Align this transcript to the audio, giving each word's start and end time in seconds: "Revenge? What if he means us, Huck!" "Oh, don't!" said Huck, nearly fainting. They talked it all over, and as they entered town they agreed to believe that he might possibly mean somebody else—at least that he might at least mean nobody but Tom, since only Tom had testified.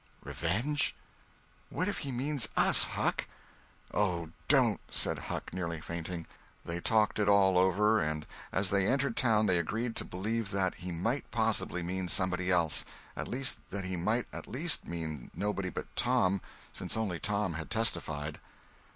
"Revenge? 0.23 0.95
What 1.69 1.87
if 1.87 1.99
he 1.99 2.11
means 2.11 2.49
us, 2.57 2.87
Huck!" 2.87 3.27
"Oh, 3.93 4.31
don't!" 4.47 4.81
said 4.89 5.19
Huck, 5.29 5.53
nearly 5.53 5.79
fainting. 5.79 6.25
They 6.65 6.81
talked 6.81 7.19
it 7.19 7.29
all 7.29 7.55
over, 7.55 7.99
and 8.01 8.25
as 8.51 8.71
they 8.71 8.87
entered 8.87 9.15
town 9.15 9.45
they 9.45 9.59
agreed 9.59 9.95
to 9.97 10.03
believe 10.03 10.49
that 10.49 10.73
he 10.73 10.91
might 10.91 11.29
possibly 11.29 11.83
mean 11.83 12.07
somebody 12.07 12.49
else—at 12.49 13.27
least 13.27 13.59
that 13.69 13.83
he 13.85 13.95
might 13.95 14.25
at 14.33 14.47
least 14.47 14.87
mean 14.87 15.29
nobody 15.35 15.69
but 15.69 15.95
Tom, 15.95 16.41
since 16.73 16.97
only 16.97 17.19
Tom 17.19 17.53
had 17.53 17.69
testified. 17.69 18.39